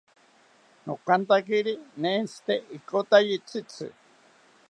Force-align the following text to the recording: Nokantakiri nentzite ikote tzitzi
Nokantakiri 0.85 1.73
nentzite 2.01 2.53
ikote 2.77 3.19
tzitzi 3.47 3.87